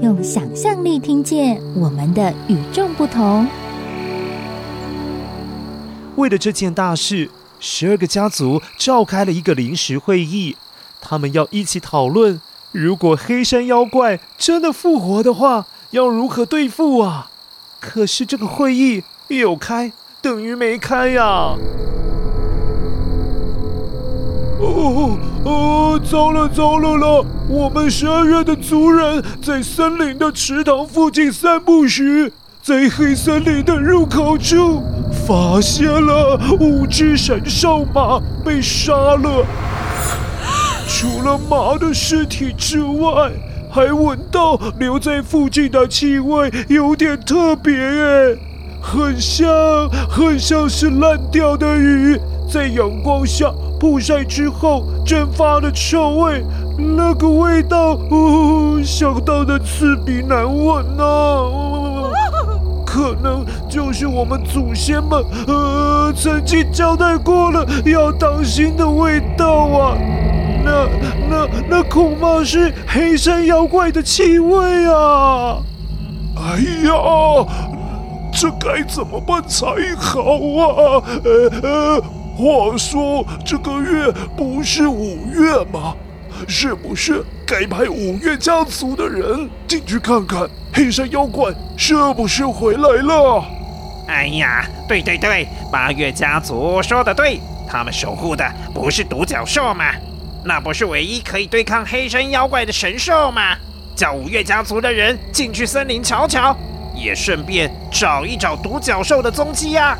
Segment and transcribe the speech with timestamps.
[0.00, 3.46] 用想象力听见我们的与众不同。
[6.16, 10.56] 为了这件大事，十二个家族召开了一个临时会议，
[11.00, 12.40] 他们要一起讨论，
[12.70, 17.30] 如果黑山妖怪真的复活的话，要如何对付啊？
[17.80, 21.56] 可是这个会议有开等于没开呀！
[24.60, 27.24] 哦哦，糟了糟了了！
[27.48, 32.30] 我们十二月的族人在森林的池塘附近散步时，
[32.62, 34.82] 在黑森林的入口处
[35.26, 39.46] 发现了五只神兽马被杀了。
[40.86, 43.32] 除了马的尸体之外，
[43.70, 48.38] 还闻到留在附近的气味有点特别诶，
[48.82, 49.48] 很像
[50.10, 52.20] 很像是烂掉的鱼，
[52.52, 53.50] 在阳光下。
[53.78, 56.44] 曝晒之后蒸发的臭味，
[56.76, 62.10] 那个味道，哦，想到的刺鼻难闻呐，哦，
[62.84, 69.96] 可能就是我们祖先们呃曾经交代过了要当心的味道啊，
[70.64, 70.88] 那
[71.30, 75.58] 那那恐怕是黑山妖怪的气味啊！
[76.36, 77.46] 哎呀，
[78.32, 81.02] 这该怎么办才好啊？
[81.24, 82.02] 呃呃。
[82.38, 85.96] 话说这个月不是五月吗？
[86.46, 93.44] 是不是该派五月家族的人进去看看黑山妖怪是不是回来了？
[94.06, 99.86] 哎呀，对对对，八月家族说的对，他们守护的不是独角兽吗？
[100.44, 103.56] 那不是唯一可以对抗黑山妖怪的神兽吗？
[103.96, 106.56] 叫五月家族的人进去森林瞧瞧，
[106.94, 109.98] 也顺便找一找独角兽的踪迹呀。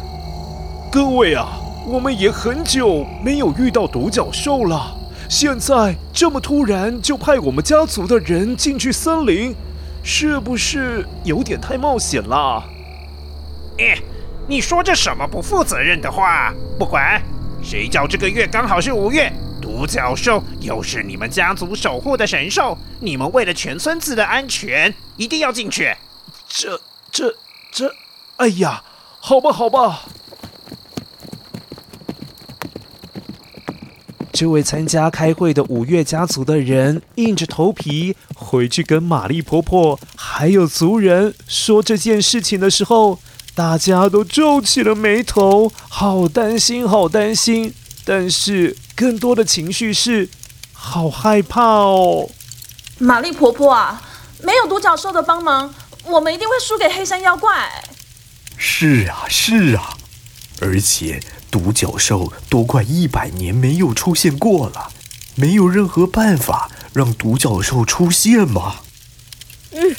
[0.93, 1.49] 各位啊！
[1.89, 4.95] 我们也很久没有遇到独角兽了，
[5.27, 9.55] 现在这么突然就派我们家族的人进去森林，
[10.03, 12.63] 是不是有点太冒险了？
[13.79, 13.97] 哎，
[14.47, 16.53] 你说这什么不负责任的话？
[16.79, 17.23] 不管，
[17.63, 25.97] 谁叫这个月刚好是五月，独角兽又是你们家族守护的神兽，你们为了全村子的安全，一定要进去。
[26.47, 26.79] 这、
[27.11, 27.35] 这、
[27.73, 27.95] 这，
[28.37, 28.83] 哎呀，
[29.21, 30.03] 好吧，好吧。
[34.39, 43.19] 这位参加开会的五月家族的人硬着头皮回去跟玛丽婆婆还有族人说这件事情的时候，
[43.57, 47.75] 大家都皱起了眉头，好担心，好担心。
[48.05, 50.29] 但是更多的情绪是
[50.73, 52.31] 好害怕哦。
[52.99, 54.01] 玛丽婆婆啊，
[54.45, 57.69] 没有独角兽的帮忙，我们一定会输给黑山妖怪。
[58.57, 59.98] 是啊，是啊，
[60.61, 61.21] 而且。
[61.51, 64.93] 独角兽都快一百年没有出现过了，
[65.35, 68.81] 没有任何办法让独角兽出现吗？
[69.71, 69.97] 嗯，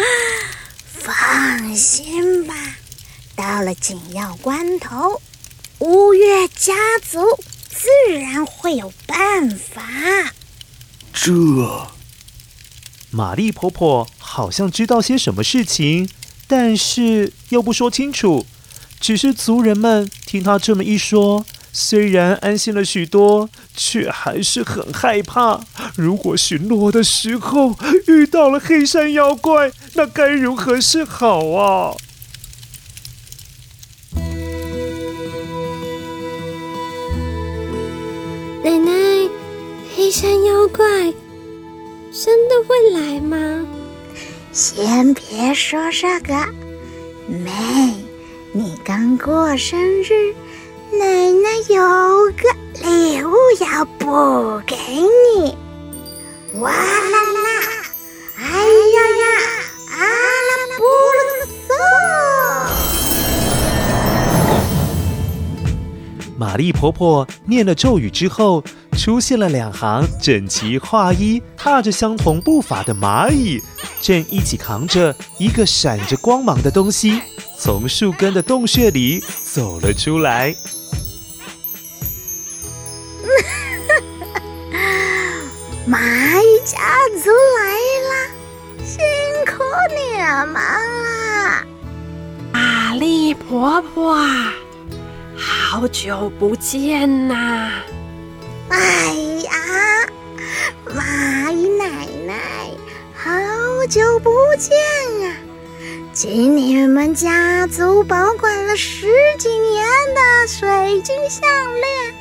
[0.88, 2.54] 放心吧，
[3.34, 5.20] 到了紧要关头，
[5.80, 6.72] 乌月家
[7.06, 7.20] 族
[7.68, 9.82] 自然会有办法。
[11.12, 11.86] 这，
[13.10, 16.08] 玛丽婆婆好像知道些什么事情，
[16.46, 18.46] 但是又不说清楚。
[19.06, 25.60] 只是族人们听他这么一说，虽然安心了许多，却还是很害怕。
[25.94, 27.76] 如果巡逻的时候
[28.08, 31.94] 遇到了黑山妖怪，那该如何是好啊？
[38.64, 38.90] 奶奶，
[39.94, 40.84] 黑山妖怪
[42.10, 43.64] 真的会来吗？
[44.50, 46.34] 先别说这个，
[47.28, 47.95] 妹。
[48.56, 50.32] 你刚过生日，
[50.98, 51.76] 奶奶有
[52.32, 52.48] 个
[52.82, 55.54] 礼物要补给你。
[56.58, 56.78] 哇啦
[57.44, 57.60] 啦，
[58.38, 59.24] 哎呀呀，
[59.90, 60.00] 阿
[60.48, 60.82] 拉布
[61.18, 61.20] 鲁
[61.68, 61.76] 索！
[66.38, 68.64] 玛丽婆婆念了咒语之后，
[68.96, 73.60] 出现了两行整齐划一、踏着相同步伐的蚂蚁，
[74.00, 77.20] 正一起扛着一个闪着光芒的东西。
[77.58, 80.54] 从树根的洞穴里走了出来。
[85.88, 85.98] 蚂
[86.42, 86.78] 蚁家
[87.22, 87.72] 族来
[88.10, 88.12] 啦，
[88.84, 88.98] 辛
[89.46, 89.62] 苦
[89.94, 90.18] 你
[90.52, 90.54] 们
[91.02, 91.64] 了。
[92.98, 94.54] 丽婆婆啊，
[95.36, 97.70] 好久不见呐！
[98.68, 99.12] 哎
[99.44, 99.52] 呀，
[100.86, 102.70] 蚂蚁奶奶，
[103.14, 103.30] 好
[103.86, 104.74] 久不见
[105.28, 105.36] 啊！
[106.16, 109.06] 请你们家族保管了十
[109.38, 109.84] 几年
[110.14, 111.42] 的水晶项
[111.74, 112.14] 链，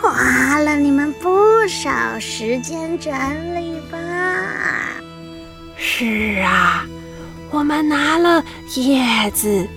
[0.00, 1.28] 花了你们不
[1.68, 3.12] 少时间整
[3.54, 3.98] 理吧？
[5.76, 6.86] 是啊，
[7.50, 8.42] 我们拿了
[8.76, 9.68] 叶子、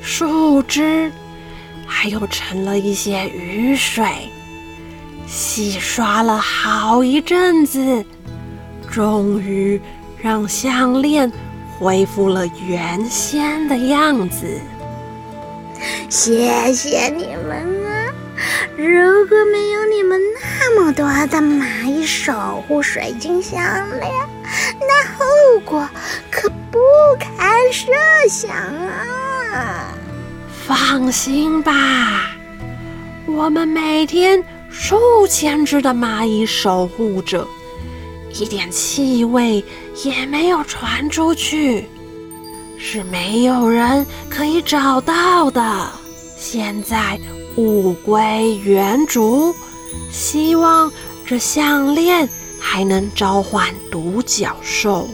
[0.00, 1.10] 树枝，
[1.88, 4.06] 还有盛了一些雨水，
[5.26, 8.04] 洗刷了好一阵子，
[8.88, 9.80] 终于
[10.16, 11.28] 让项链。
[11.80, 14.60] 恢复了原先的样子。
[16.10, 18.12] 谢谢你们啊！
[18.76, 23.62] 如果没有你们那么多的蚂蚁守护水晶项
[23.98, 24.12] 链，
[24.78, 25.24] 那后
[25.64, 25.88] 果
[26.30, 26.78] 可不
[27.18, 27.90] 堪设
[28.28, 29.94] 想啊！
[30.66, 32.30] 放心吧，
[33.26, 37.48] 我们每天数千只的蚂蚁守护着。
[38.40, 39.62] 一点气味
[40.02, 41.86] 也没有传出去，
[42.78, 45.90] 是没有人可以找到的。
[46.38, 47.20] 现在
[47.56, 49.54] 物归原主，
[50.10, 50.90] 希望
[51.26, 52.26] 这项链
[52.58, 55.06] 还能召唤独角兽。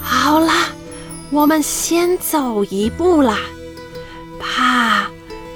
[0.00, 0.52] 好了，
[1.30, 3.38] 我们先走一步啦，
[4.40, 5.06] 怕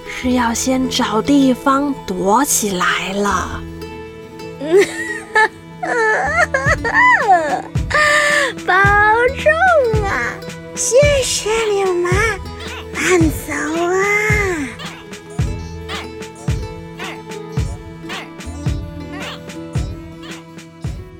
[0.07, 3.61] 是要先找地方躲起来了。
[4.61, 4.79] 嗯
[8.67, 8.75] 保
[9.39, 10.35] 重啊！
[10.75, 12.13] 谢谢你们，
[12.93, 13.97] 慢走啊！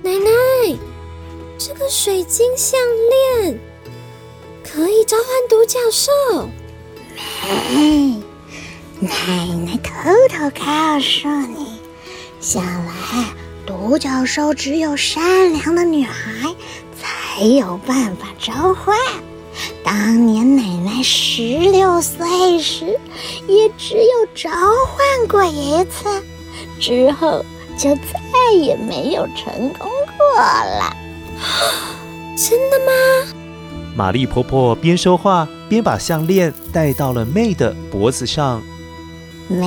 [0.03, 0.79] 奶奶，
[1.59, 2.79] 这个水晶项
[3.41, 3.59] 链
[4.63, 6.13] 可以召唤独角兽。
[7.71, 8.23] 没，
[9.01, 9.09] 奶
[9.65, 9.93] 奶偷
[10.29, 11.81] 偷告诉你，
[12.41, 13.44] 想来。
[13.67, 16.55] 独角兽只有善良的女孩
[17.01, 18.97] 才有办法召唤。
[19.83, 22.99] 当年奶奶十六岁时，
[23.47, 26.23] 也只有召唤过一次，
[26.81, 27.45] 之后
[27.79, 30.97] 就再也没有成功过了。
[32.37, 32.93] 真的吗？
[33.97, 38.61] 玛丽婆婆边说话边把项链戴到了妹的脖子上。
[39.49, 39.67] 妹，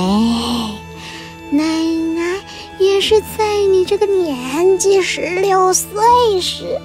[1.50, 2.07] 奶。
[2.88, 6.80] 也是在你这个年纪十六岁时，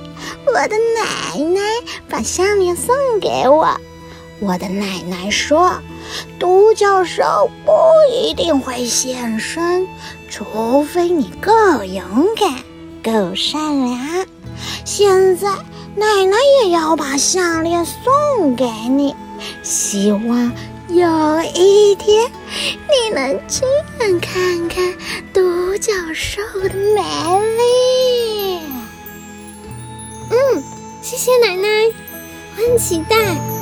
[0.46, 1.62] 我的奶奶
[2.10, 3.76] 把项链送给我。
[4.40, 5.74] 我的奶奶说，
[6.38, 7.72] 独角兽不
[8.14, 9.88] 一定会现身，
[10.30, 12.04] 除非你够勇
[12.36, 12.54] 敢、
[13.02, 14.26] 够善良。
[14.84, 15.48] 现在
[15.96, 19.16] 奶奶也要把项链送给你，
[19.64, 20.52] 希望。
[20.90, 22.30] 有一天，
[22.90, 23.68] 你能亲
[24.00, 24.94] 眼看看
[25.34, 27.02] 独角兽的美
[27.58, 28.60] 丽。
[30.30, 30.64] 嗯，
[31.02, 31.68] 谢谢奶奶，
[32.58, 33.53] 我很期待。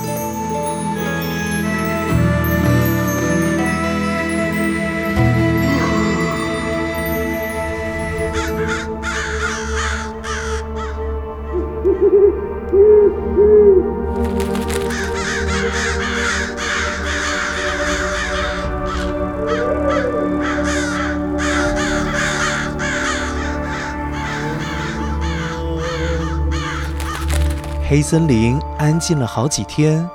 [27.92, 30.10] 黑森林安静了好几天，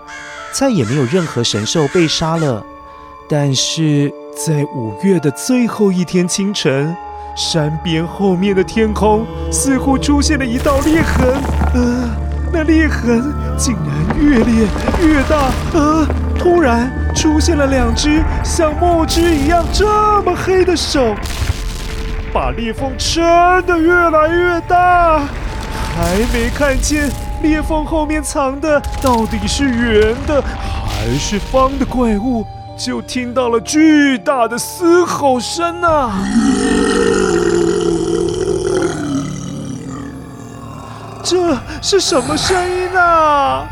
[0.50, 2.64] 再也没有任何神兽被杀了。
[3.28, 6.96] 但是在五月的最后一天清晨，
[7.36, 11.34] 山边后面的天空似乎出现了一道裂痕。
[11.74, 12.08] 呃，
[12.50, 14.66] 那裂痕竟然越裂
[15.02, 15.52] 越大。
[15.74, 16.06] 呃，
[16.38, 21.14] 突然出现了两只像墨汁一样这么黑的手，
[22.32, 23.22] 把裂缝撑
[23.66, 25.18] 得越来越大。
[25.94, 27.10] 还没看见。
[27.46, 32.44] 裂缝后面藏的到底是圆的还是方的怪物，
[32.76, 36.12] 就听到了巨大的嘶吼声啊！
[41.22, 43.68] 这是什么声音啊？